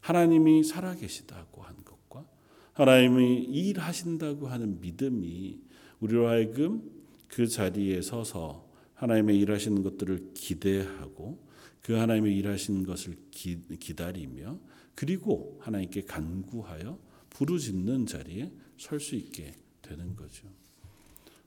[0.00, 2.26] 하나님이 살아계시다고 한 것과
[2.74, 5.60] 하나님이 일하신다고 하는 믿음이
[6.00, 6.90] 우리로 하여금
[7.26, 11.42] 그 자리에 서서 하나님의 일하시는 것들을 기대하고
[11.80, 14.58] 그 하나님의 일하시는 것을 기, 기다리며
[14.94, 16.98] 그리고 하나님께 간구하여
[17.30, 20.46] 부르짖는 자리에 설 수 있게 되는 거죠.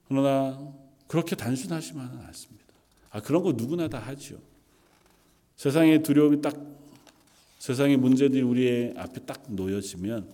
[0.08, 0.74] 그러나
[1.08, 2.65] 그렇게 단순하지만은 않습니다.
[3.16, 4.42] 아 그런 거 누구나 다 하죠.
[5.56, 6.54] 세상의 두려움이 딱
[7.60, 10.30] 세상의 문제들이 우리의 앞에 딱 놓여지면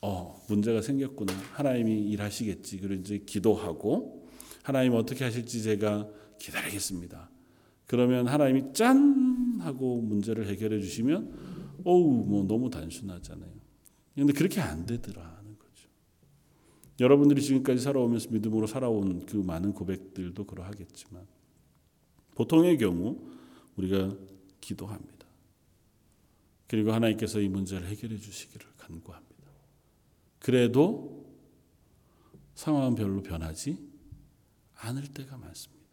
[0.00, 4.24] 어 문제가 생겼구나 하나님이 일하시겠지 그리고 이제 기도하고
[4.62, 7.28] 하나님 어떻게 하실지 제가 기다리겠습니다.
[7.88, 13.50] 그러면 하나님이 짠 하고 문제를 해결해 주시면 어우, 뭐 너무 단순하잖아요.
[14.14, 15.88] 근데 그렇게 안 되더라는 거죠.
[17.00, 21.26] 여러분들이 지금까지 살아오면서 믿음으로 살아온 그 많은 고백들도 그러하겠지만
[22.40, 23.20] 보통의 경우
[23.76, 24.16] 우리가
[24.62, 25.26] 기도합니다.
[26.66, 29.52] 그리고 하나님께서 이 문제를 해결해 주시기를 간구합니다.
[30.38, 31.26] 그래도
[32.54, 33.76] 상황은 별로 변하지
[34.74, 35.84] 않을 때가 많습니다.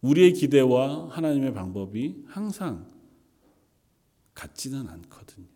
[0.00, 2.90] 우리의 기대와 하나님의 방법이 항상
[4.32, 5.48] 같지는 않거든요.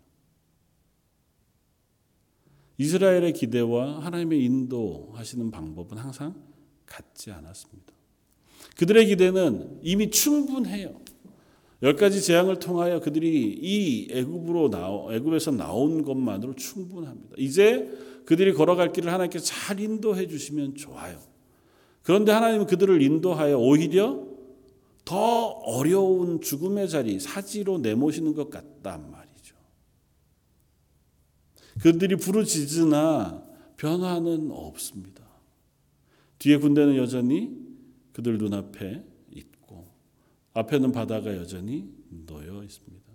[2.77, 6.35] 이스라엘의 기대와 하나님의 인도하시는 방법은 항상
[6.85, 8.00] 같지 않았습니다.
[8.77, 11.01] 그들의 기대는 이미 충분해요.
[11.83, 17.37] 열 가지 재앙을 통하여 그들이 이 애굽으로 나오 애굽에서 나온 것만으로 충분합니다.
[17.39, 17.91] 이제
[18.27, 21.19] 그들이 걸어갈 길을 하나님께서 잘 인도해 주시면 좋아요.
[22.03, 24.27] 그런데 하나님은 그들을 인도하여 오히려
[25.05, 29.57] 더 어려운 죽음의 자리 사지로 내모시는 것 같단 말이죠.
[31.81, 33.43] 그들이 부르짖으나
[33.77, 35.25] 변화는 없습니다.
[36.39, 37.60] 뒤에 군대는 여전히
[38.13, 39.89] 그들 눈앞에 있고
[40.55, 41.89] 앞에는 바다가 여전히
[42.27, 43.11] 놓여 있습니다.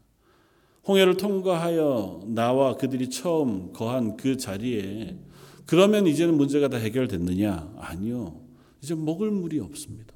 [0.88, 5.18] 홍해를 통과하여 나와 그들이 처음 거한 그 자리에
[5.66, 7.74] 그러면 이제는 문제가 다 해결됐느냐?
[7.78, 8.40] 아니요.
[8.82, 10.14] 이제 먹을 물이 없습니다.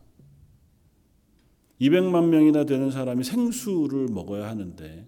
[1.82, 5.08] 200만 명이나 되는 사람이 생수를 먹어야 하는데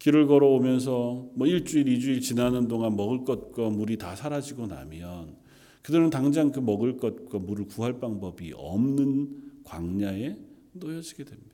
[0.00, 5.36] 길을 걸어오면서 뭐 일주일, 이주일 지나는 동안 먹을 것과 물이 다 사라지고 나면
[5.82, 10.36] 그들은 당장 그 먹을 것과 물을 구할 방법이 없는 광야에
[10.72, 11.50] 놓여지게 됩니다.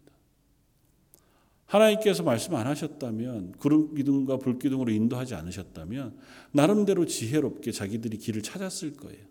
[1.66, 6.16] 하나님께서 말씀 안 하셨다면 구름 기둥과 불 기둥으로 인도하지 않으셨다면
[6.52, 9.24] 나름대로 지혜롭게 자기들이 길을 찾았을 거예요.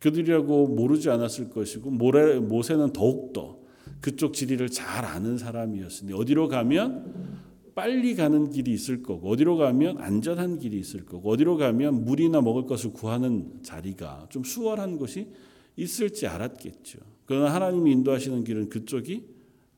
[0.00, 3.58] 그들이라고 모르지 않았을 것이고 모세는 더욱더
[4.00, 7.43] 그쪽 지리를 잘 아는 사람이었으니 어디로 가면
[7.74, 12.66] 빨리 가는 길이 있을 거고 어디로 가면 안전한 길이 있을 거고 어디로 가면 물이나 먹을
[12.66, 15.28] 것을 구하는 자리가 좀 수월한 곳이
[15.76, 16.98] 있을지 알았겠죠.
[17.26, 19.24] 그러나 하나님이 인도하시는 길은 그쪽이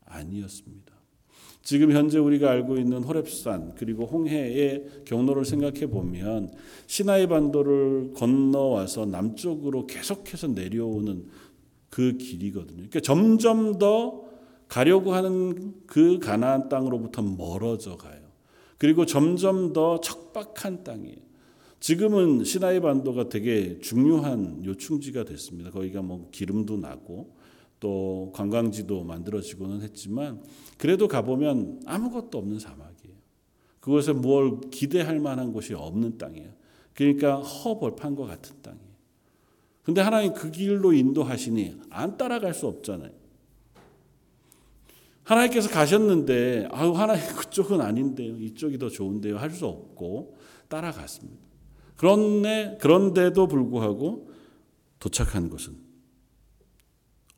[0.04, 0.94] 아니었습니다.
[1.62, 6.52] 지금 현재 우리가 알고 있는 호랩산 그리고 홍해의 경로를 생각해 보면
[6.86, 11.24] 시나이 반도를 건너와서 남쪽으로 계속해서 내려오는
[11.90, 12.76] 그 길이거든요.
[12.76, 14.25] 그러니까 점점 더
[14.68, 18.20] 가려고 하는 그 가나안 땅으로부터 멀어져 가요.
[18.78, 21.26] 그리고 점점 더 척박한 땅이에요.
[21.80, 25.70] 지금은 시나이 반도가 되게 중요한 요충지가 됐습니다.
[25.70, 27.34] 거기가 뭐 기름도 나고
[27.78, 30.42] 또 관광지도 만들어지고는 했지만
[30.78, 33.16] 그래도 가보면 아무것도 없는 사막이에요.
[33.80, 36.50] 그곳에 뭘 기대할 만한 곳이 없는 땅이에요.
[36.94, 38.86] 그러니까 허벌판과 같은 땅이에요.
[39.82, 43.12] 근데 하나님 그 길로 인도하시니 안 따라갈 수 없잖아요.
[45.26, 48.38] 하나님께서 가셨는데 아유 하나님 그쪽은 아닌데요.
[48.38, 49.38] 이쪽이 더 좋은데요.
[49.38, 50.36] 할 수 없고
[50.68, 51.44] 따라갔습니다.
[51.96, 54.30] 그런데 그런데도 불구하고
[54.98, 55.76] 도착한 곳은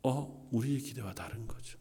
[0.03, 1.79] 어 우리의 기대와 다른 거죠.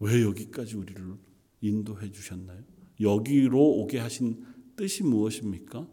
[0.00, 1.16] 왜 여기까지 우리를
[1.60, 2.62] 인도해 주셨나요?
[3.00, 4.44] 여기로 오게 하신
[4.76, 5.88] 뜻이 무엇입니까?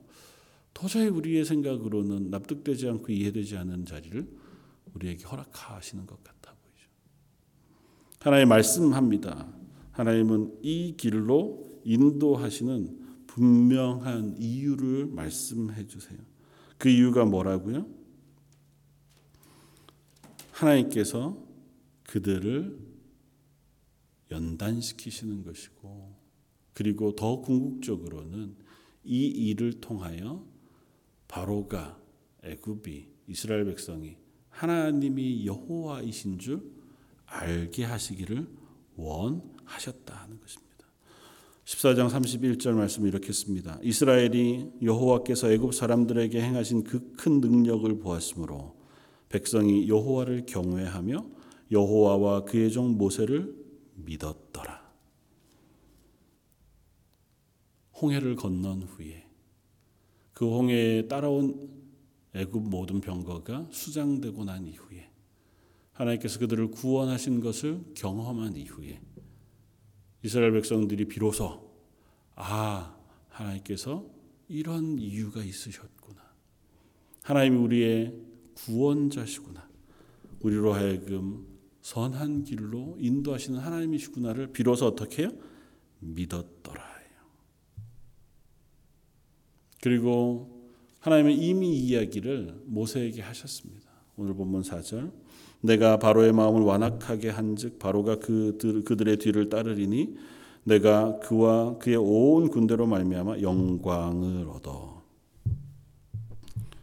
[0.74, 4.28] 도저히 우리의 생각으로는 납득되지 않고 이해되지 않는 자리를
[4.96, 6.39] 우리에게 허락하시는 것 같아 보이죠.
[8.20, 9.48] 하나님 말씀합니다.
[9.92, 16.20] 하나님은 이 길로 인도하시는 분명한 이유를 말씀해 주세요.
[16.78, 17.88] 그 이유가 뭐라고요?
[20.52, 21.42] 하나님께서
[22.04, 22.78] 그들을
[24.32, 26.16] 연단시키시는 것이고
[26.74, 28.56] 그리고 더 궁극적으로는
[29.06, 30.46] 이 일을 통하여
[31.30, 31.98] 바로가
[32.44, 34.18] 애굽이 이스라엘 백성이
[34.50, 36.79] 하나님이 여호와이신 줄
[37.30, 38.48] 알게 하시기를
[38.96, 40.70] 원하셨다 하는 것입니다.
[41.66, 43.80] 14장 31절 말씀 이렇게 씁니다.
[43.84, 48.78] 이스라엘이 여호와께서 애굽 사람들에게 행하신 그 큰 능력을 보았으므로
[49.28, 51.26] 백성이 여호와를 경외하며
[51.70, 53.54] 여호와와 그의 종 모세를
[53.96, 54.90] 믿었더라.
[58.02, 59.28] 홍해를 건넌 후에
[60.32, 61.70] 그 홍해에 따라온
[62.34, 65.09] 애굽 모든 병거가 수장되고 난 이후에
[66.00, 69.02] 하나님께서 그들을 구원하신 것을 경험한 이후에
[70.24, 71.70] 이스라엘 백성들이 비로소
[72.36, 72.98] 아
[73.30, 74.06] 하나님께서
[74.48, 76.22] 이런 이유가 있으셨구나.
[77.24, 78.16] 하나님이 우리의
[78.56, 79.70] 구원자시구나.
[80.42, 81.46] 우리로 하여금
[81.82, 85.32] 선한 길로 인도하시는 하나님이시구나를 비로소 어떻게 해요?
[86.00, 86.90] 믿었더라.
[89.82, 90.70] 그리고
[91.00, 93.90] 하나님은 이미 이야기를 모세에게 하셨습니다.
[94.18, 95.12] 오늘 본문 4절
[95.62, 100.16] 내가 바로의 마음을 완악하게 한즉 바로가 그들, 그들의 뒤를 따르리니
[100.64, 105.04] 내가 그와 그의 온 군대로 말미암아 영광을 얻어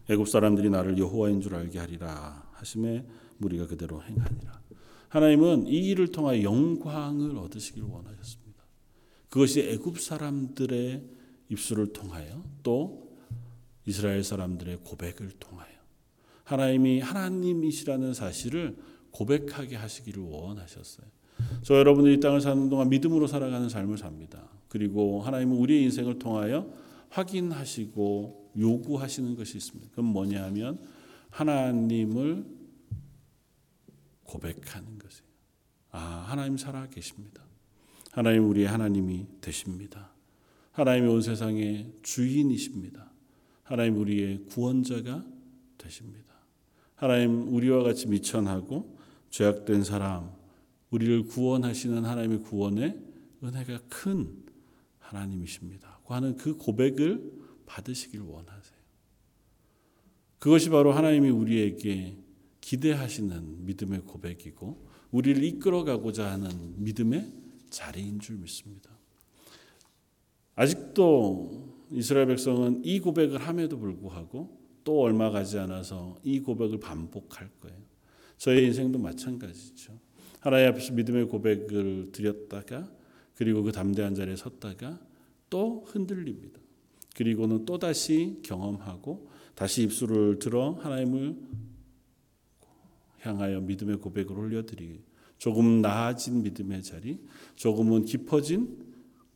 [0.09, 3.05] 애굽 사람들이 나를 여호와인 줄 알게 하리라 하심에
[3.39, 4.61] 무리가 그대로 행하니라.
[5.09, 8.63] 하나님은 이 일을 통하여 영광을 얻으시기를 원하셨습니다.
[9.29, 11.05] 그것이 애굽 사람들의
[11.49, 13.17] 입술을 통하여 또
[13.87, 15.76] 이스라엘 사람들의 고백을 통하여
[16.47, 18.77] 하나님이 하나님이시라는 사실을
[19.11, 21.07] 고백하게 하시기를 원하셨어요.
[21.63, 24.49] 저 여러분들이 이 땅을 사는 동안 믿음으로 살아가는 삶을 삽니다.
[24.69, 26.73] 그리고 하나님은 우리의 인생을 통하여
[27.11, 29.91] 확인하시고 요구하시는 것이 있습니다.
[29.91, 30.79] 그건 뭐냐 하면
[31.31, 32.47] 하나님을
[34.23, 35.27] 고백하는 것이에요.
[35.91, 37.43] 아, 하나님 살아 계십니다.
[38.13, 40.13] 하나님 우리의 하나님이 되십니다.
[40.73, 43.11] 하나님이 온 세상의 주인이십니다.
[43.63, 45.25] 하나님 우리의 구원자가
[45.77, 46.26] 되십니다.
[46.97, 48.97] 하나님 우리와 같이 미천하고
[49.31, 50.31] 죄악된 사람
[50.91, 52.99] 우리를 구원하시는 하나님의 구원의
[53.45, 54.45] 은혜가 큰
[54.99, 56.01] 하나님이십니다.
[56.07, 57.33] 하는 그 고백을
[57.67, 58.77] 받으시길 원하세요.
[60.39, 62.17] 그것이 바로 하나님이 우리에게
[62.61, 67.33] 기대하시는 믿음의 고백이고 우리를 이끌어가고자 하는 믿음의
[67.71, 68.91] 자리인 줄 믿습니다.
[70.55, 77.77] 아직도 이스라엘 백성은 이 고백을 함에도 불구하고 또 얼마 가지 않아서 이 고백을 반복할 거예요.
[78.39, 79.99] 저의 인생도 마찬가지죠.
[80.39, 82.89] 하나님 앞에서 믿음의 고백을 드렸다가
[83.35, 85.01] 그리고 그 담대한 자리에 섰다가
[85.51, 86.61] 또 흔들립니다.
[87.17, 91.37] 그리고는 또 다시 경험하고 다시 입술을 들어 하나님을
[93.23, 95.01] 향하여 믿음의 고백을 올려드리
[95.39, 97.19] 조금 나아진 믿음의 자리,
[97.57, 98.87] 조금은 깊어진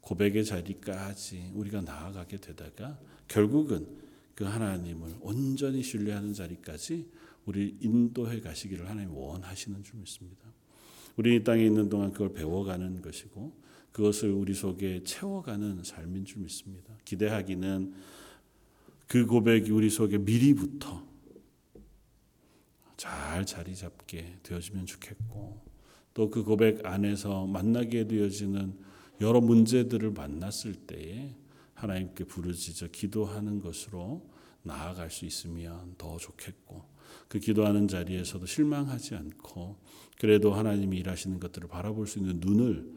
[0.00, 3.98] 고백의 자리까지 우리가 나아가게 되다가 결국은
[4.40, 7.06] 그 하나님을 온전히 신뢰하는 자리까지
[7.44, 10.46] 우리 인도해 가시기를 하나님 원하시는 줄 믿습니다.
[11.18, 13.54] 우리 이 땅에 있는 동안 그걸 배워가는 것이고
[13.92, 16.96] 그것을 우리 속에 채워가는 삶인 줄 믿습니다.
[17.04, 17.92] 기대하기는
[19.08, 21.06] 그 고백이 우리 속에 미리부터
[22.96, 25.60] 잘 자리 잡게 되어지면 좋겠고
[26.14, 28.74] 또 그 고백 안에서 만나게 되어지는
[29.20, 31.36] 여러 문제들을 만났을 때에
[31.74, 34.29] 하나님께 부르짖어 기도하는 것으로
[34.62, 36.84] 나아갈 수 있으면 더 좋겠고
[37.28, 39.76] 그 기도하는 자리에서도 실망하지 않고
[40.18, 42.92] 그래도 하나님이 일하시는 것들을 바라볼 수 있는 눈을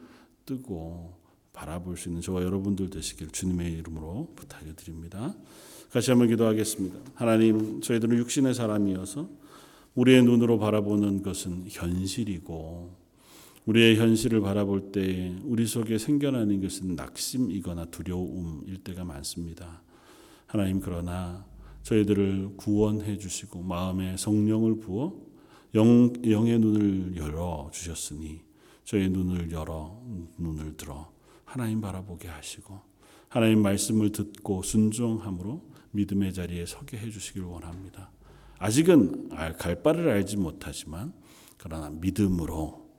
[0.45, 1.17] 뜨고
[1.53, 5.35] 바라볼 수 있는 저와 여러분들 되시길 주님의 이름으로 부탁을 드립니다.
[5.91, 6.99] 같이 한번 기도하겠습니다.
[7.13, 9.29] 하나님, 저희들은 육신의 사람이어서
[9.93, 13.03] 우리의 눈으로 바라보는 것은 현실이고
[13.65, 19.83] 우리의 현실을 바라볼 때 우리 속에 생겨나는 것은 낙심이거나 두려움일 때가 많습니다.
[20.47, 21.45] 하나님 그러나
[21.83, 25.13] 저희들을 구원해 주시고 마음에 성령을 부어
[25.75, 28.41] 영, 영의 눈을 열어 주셨으니
[28.83, 30.01] 저희 눈을 열어
[30.37, 31.11] 눈을 들어
[31.45, 32.79] 하나님 바라보게 하시고
[33.29, 35.61] 하나님 말씀을 듣고 순종함으로
[35.91, 38.11] 믿음의 자리에 서게 해 주시길 원합니다.
[38.59, 41.13] 아직은 갈 바를 알지 못하지만
[41.57, 42.89] 그러나 믿음으로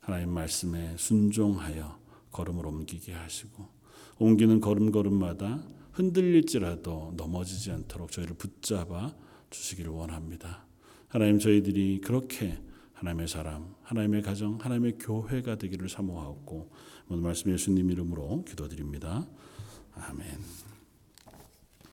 [0.00, 1.98] 하나님 말씀에 순종하여
[2.30, 3.66] 걸음을 옮기게 하시고
[4.18, 5.62] 옮기는 걸음걸음마다
[5.98, 9.16] 흔들릴지라도 넘어지지 않도록 저희를 붙잡아
[9.50, 10.64] 주시기를 원합니다.
[11.08, 12.56] 하나님 저희들이 그렇게
[12.92, 16.70] 하나님의 사람, 하나님의 가정, 하나님의 교회가 되기를 사모하고
[17.08, 19.26] 오늘 말씀 예수님 이름으로 기도드립니다.
[19.94, 20.67] 아멘.